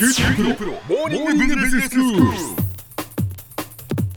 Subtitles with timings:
[0.00, 2.22] 九州大学モーニングビジネススクール。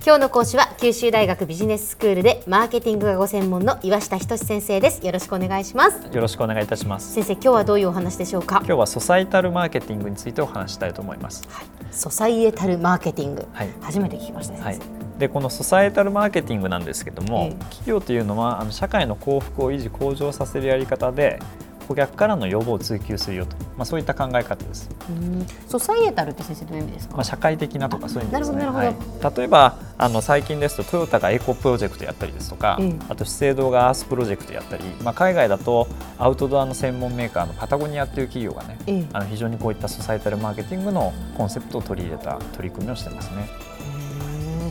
[0.05, 7.11] 今日の講師は九州大学ビジネススクールでマーケティングがご専門の岩下仁先生ですよろしくお願いしますよろしくお願いいたします。
[7.13, 8.59] 先生今日はどういうお話でしょうか？
[8.59, 11.43] 今日はソサイタルマーケティングについてお話したいと思います。
[11.91, 14.79] ソサイエタルマーケティング、はい初めて聞きましたねはい。
[15.19, 21.39] でこのソサイタルマーケティングなんですけども、ええ企業というのはあの社会の幸福を維持向上させるやり方で
[21.87, 24.89] 顧客からの要望を追求するよと、まあそういった考え方です。
[25.09, 25.45] うん。
[25.67, 28.57] ソサイエタルって先生どういう意味ですか、まあ社会的なとかそういう意味ですね。
[28.59, 32.95] なるほどなるほはい、例えばあの最近ですとトヨタがエコプロジェクトやったりですとか、ええ。
[33.09, 35.87] あと資生堂がアースプロジェクトやったり、まあ海外だと
[36.17, 39.05] アウトドアの専門メーカーのパタゴニアっていう企業がね、ええ。
[39.13, 43.47] あの非常にこういったソサイタルマーケティングのコンセプトを取り入れた取り組みをしてますね。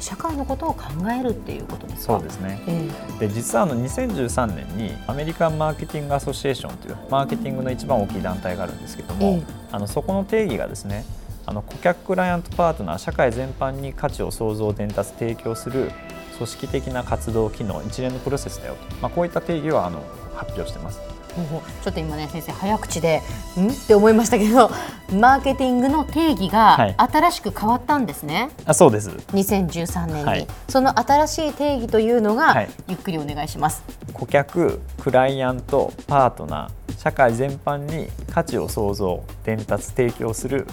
[0.03, 0.83] 社会のことを考
[1.19, 2.19] えるっていうことですか？
[2.19, 2.61] そうですね。
[2.67, 11.05] えで実はあの2013年にアメリカンマーケティングアソシエーションというマーケティングの一番大きい団体があるんですけども、ええあのそこの定義がですね
[11.47, 15.91] あの顧客クライアントパートナー社会全般に価値を創造伝達提供する
[16.37, 20.03] 組織的な活動機能一連のプロセスだよと、まあ、こういった定義をあの
[20.35, 21.01] 発表してます。
[21.33, 23.23] ちょっと今ね先生早口で
[23.59, 23.71] ん？
[23.71, 24.71] って思いましたけど
[25.13, 26.95] マーケティングの定義はい。
[26.97, 29.11] が新しく変わったんですね、あそうです。
[29.11, 30.47] 2013年に、はい。
[30.69, 32.69] その新しい定義というのが、はい。
[32.89, 33.83] ゆっくりお願いします。
[34.13, 40.67] 顧客クライアントパートナー社会全般に価値を創造伝達提供する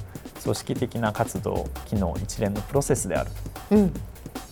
[0.43, 3.31] 組織的な活動機能一連のプロセスである。
[3.71, 3.93] うん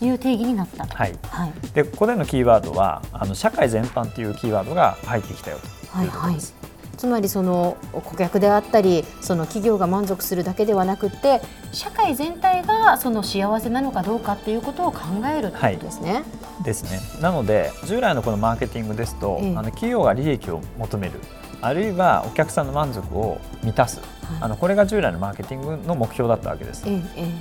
[0.01, 0.95] いう定義になったと。
[0.95, 1.13] はい。
[1.23, 1.53] はい。
[1.73, 6.55] でここでのキーワードはあの社会全般というキーワードが入ってきたよというところです。
[6.97, 14.99] つまりその顧客であったりその企業が満足するだけではなくって社会全体がその幸せなのかどうかっていうことを考
[15.31, 15.85] えるってこと。
[15.85, 16.23] ですね。
[16.63, 17.21] ですね。
[17.21, 19.55] なので従来のこのマーケティングですと、ええ。
[19.55, 21.13] あの企業が利益を求める。
[21.61, 26.85] あるいはお客さんの満足を満たす、はいあのこれが従来のマーケティングの目標だったわけです。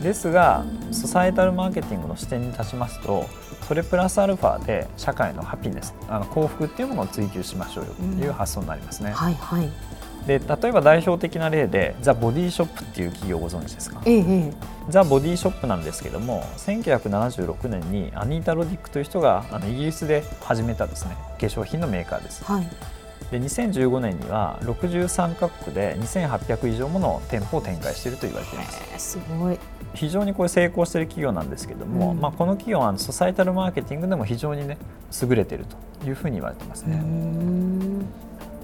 [0.03, 3.27] ですがソサエタルマーケティングの視点に立ちますと
[3.69, 9.11] それプラスアルファで社会のハピネスあの幸福っていうものを追求しましょうよという発想になりますね。
[9.13, 9.69] はいはい。
[10.27, 14.01] で例えば代表的な例でザ・ボディショップっていう企業をご存知ですか？
[14.05, 14.53] ええええ
[14.89, 22.67] ザ・ボディショップなんですけども1976年にアニータ・ロディックという人があのイギリスで始めたですね化粧品のメーカーですはい。
[23.31, 28.81] で2015年には63カ国で2800以上もの店舗を展開していると言われています。
[28.93, 29.59] えーすごい。
[29.95, 32.21] 非常にこれ成功している企業なんですけども、うん。
[32.21, 34.79] まあ、この企業はソサイタルマーケティングでも非常にね
[35.23, 38.01] 優れているというふうに言われてますね、ん。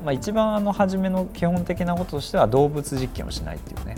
[0.04, 3.96] まあ、一番あの初めの基本的なこととしては動物実験をしないっていうね。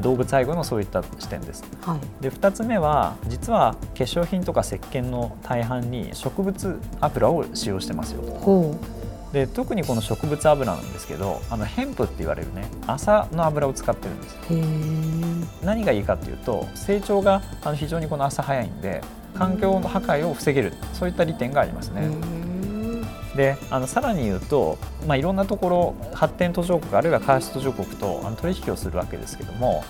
[0.00, 1.64] 動物愛護のそういった視点です。
[1.82, 2.22] はい。
[2.22, 8.32] で2つ目は実は化粧品とか石鹸の大半に植物油を使用してますよと。
[8.32, 8.78] ほ
[9.32, 14.36] で特にこの植物油なんですけどあのヘンプって言われるね朝の油を使ってるんです。
[15.64, 19.02] 何がいいかっていうと成長があの非常にこの朝早いんで
[19.34, 22.08] 環境の破壊を防げるそういった利点がありますね。
[23.36, 29.84] であのさらに言うと、まあ、いろんなところ発展途上国あるいは開発途上国とあの取引をするわけですけども、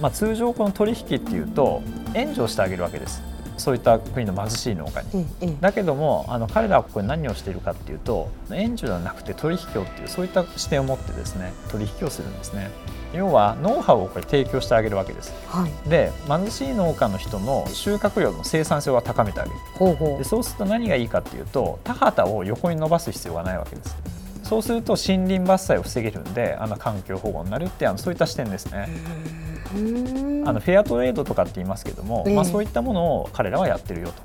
[0.00, 1.80] まあ、通常この取引っていうと
[2.14, 3.22] 援助をしてあげるわけです
[3.62, 5.02] そういった国の貧しい農家
[5.40, 5.56] に。
[5.60, 12.70] だけどもあの彼らはここで何をしているかっていうと援助ではなくて取引をっていうそういった視点を持ってですね取引をするんですね。
[13.14, 15.32] 要はノウハウをこれ提供してあげるわけです。
[15.46, 15.88] はい。
[15.88, 19.56] で貧しい農家の人の収穫量の生産性を高めてあげる。
[20.18, 23.96] でそうすると何がいいかっていうと田畑を横に伸ばす必要がないわけです
[24.52, 28.86] そうすると森林伐採を防げるんであの環境保護になるってあのそういった視点ですね
[30.44, 34.22] あのフェアトレードとかって言いますけども、ええまあ、そういったものを彼らはやってるよと。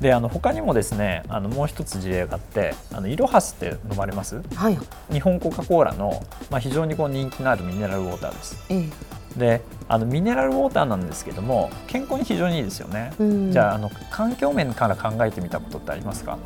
[0.00, 4.42] であの他にもですねあのもう一つ事例があってあのイロハスって飲まれます？
[4.56, 4.78] はい。
[5.12, 8.88] 日本コカ・コーラの、まあ、非常にこう人気のあるミネラルウォーターですええ。
[9.38, 13.52] であのミネラルウォーターなんですけども健康に非常にいいですよね、うん。
[13.52, 16.38] じゃああの環境面から考えてみたことってありますか？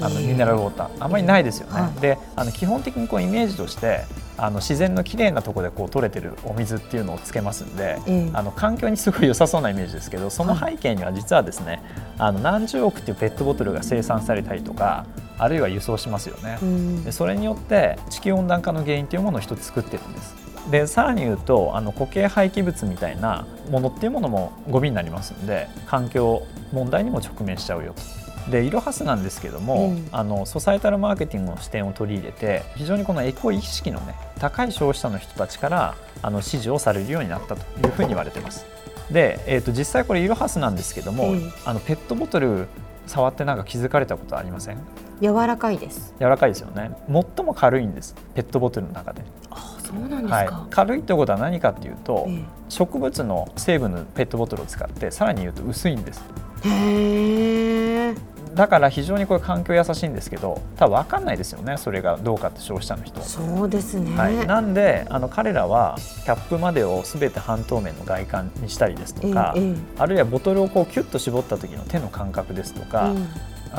[0.00, 0.90] あのええミネラルウォーター。
[1.00, 4.04] あんまりないですよね、はいであの基本的にこうイメージとして
[4.36, 8.30] あの自然のきれいなところでこう取れてるお水っていうのをつけますんで、ええ。
[8.32, 11.82] あの環境にすごい良さそうなイメージですけどその背景には実はですね
[12.18, 15.06] あの何十億っていうペットボトルが生産されたりとか
[15.38, 17.04] あるいは輸送しますよね、うん。
[17.04, 20.34] でそれによって地球温暖化の原因というものを一つ作ってるんです
[20.70, 28.50] でさらに言うとあの固形廃棄物みたいなものっていうものもゴミになりますんで環境問題にも直面しちゃうよと。
[28.50, 38.66] でイロハスなんですけども、うんあのソサエタルマーケティングの視点を取り入れて非常にこのエコ意識のね高い消費者の人たちからあの支持をされるようになったというふうに言われてます。
[39.10, 42.68] で、えー、と実際これイロハスなんですけども、うんあのペットボトル
[43.06, 44.78] 触ってなんか気づかれたことありません？
[45.22, 46.14] 柔らかいです。
[46.20, 50.46] 柔らかいですよね最も軽いんですペットボトルの中であ、そそうなんですはい。
[50.46, 56.22] か、、軽いってことは何かっていうと、え植物の成分のペットボトルを使ってさらに言うと薄いんです。
[56.64, 58.14] えへえ。
[58.54, 61.76] だから非常にこれ環境優しいんですけど多分分かんないですよね。
[61.76, 63.26] それがどうかって消費者の人は。
[63.26, 73.12] そうですね、はい、なんであの彼らはキャップまでをすべて半透明の外観にしたりですとか、えええあるいはボトルをこうキュッと絞った時の手の感覚ですとか、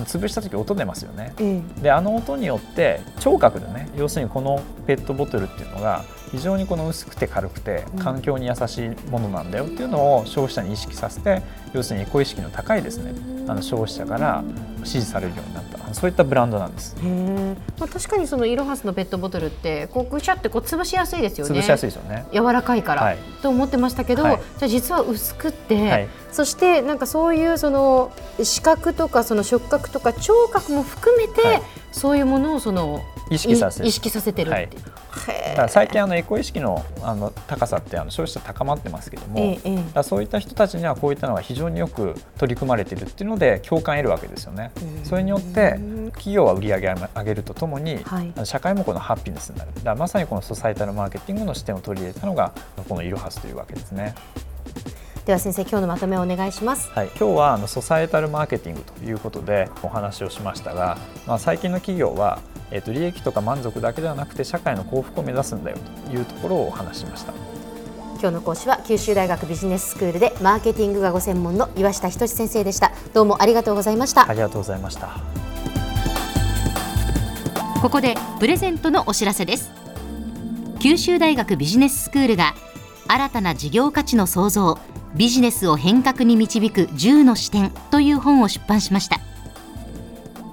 [0.03, 1.33] 潰した時音出ますよね。
[1.39, 1.81] ええ。
[1.81, 8.03] であの音によって聴覚でね要するにこのペットボトルっていうのが非常にこの薄くて軽くてうん。
[8.03, 11.41] 環境に優しいものなんだよっていうのを消費者に意識させて
[11.73, 13.13] 要するにエコ意識の高いですね
[13.47, 14.43] あの消費者から
[14.83, 16.93] 支持されるようになったそういったブランドなんです。
[17.79, 22.25] まあ、確かにそのイロハスのペットボトルってこうぐしゃってこう潰しやすいですよね潰しやすいですよね。
[22.33, 28.11] 柔らかいから、はいと思ってましたけど、はいじゃあ実は薄くって、はいそしてなんかそういうその
[28.43, 31.61] 視覚とかその触覚とか聴覚も含めて、はい
[31.93, 34.83] そういうものをその意識させ意識させてるっていう。
[35.27, 44.71] だへから最近あのエコ意識のあの高さってあの消費者高まってますけども、ええそういった人たちにはこういったのが非常によく取り組まれているっていうので共感を得るわけですよね。
[45.03, 45.79] それによって
[46.13, 48.45] 企業は売り上げを上げるとともに、はい。
[48.45, 49.73] 社会もこのハッピネスになる。
[49.75, 52.53] だからまさにこのソサイタルマーケティングの視点を取り入れたのが
[52.87, 54.15] このイロハスというわけですね。
[55.25, 56.91] では先生今日のまとめをお願いします。
[56.91, 62.39] はい、今日はあのソサエタルマーケティングということでお話をしましたが、まあ、最近の企業は、
[62.69, 67.33] えっと利益とか満足だけではなくて社会の幸福を目指すんだよというところをお話ししました。
[68.19, 72.91] 今日の講師は九州大学ビジネススクールでマーケティングがご専門の岩下仁先生でした。
[73.13, 74.29] どうもありがとうございました。
[74.29, 75.09] ありがとうございました。
[77.81, 79.71] ここでプレゼントのお知らせです
[80.79, 82.55] 九州大学ビジネススクールが
[83.07, 84.79] 新たな事業価値の創造
[85.15, 89.19] ビジネスを変革に導く10の視点という本を出版しました。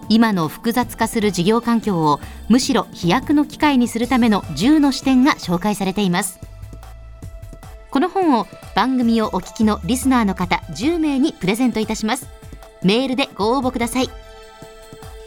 [0.09, 6.39] 今の複雑化する事業環境をむしろ飛躍の機会にするための10の視点が紹介されています。
[7.91, 12.29] この本を番組をお聞きのリスナーの方10名にプレゼントいたします。
[12.83, 14.09] メールでご応募ください。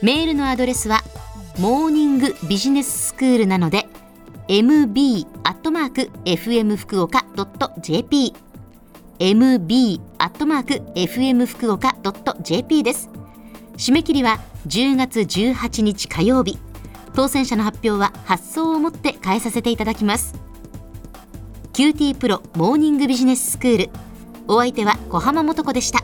[0.01, 1.01] メールのアドレスは
[1.59, 3.87] モーニングビジネススクールなので
[4.47, 5.25] mb.fm
[6.75, 7.25] 福岡
[7.81, 8.33] .jp
[9.17, 11.95] アットマーク fm 福岡 .jp mb アットマーク fm 福岡
[12.41, 13.09] .jp です。
[13.77, 16.59] 締め切りは10月18日火曜日
[17.13, 20.35] 当選者の発表は発送をもって変えさせていただきます。
[21.71, 23.89] QT プロモーニングビジネススクール。
[24.49, 26.03] お相手は小浜もとこでした。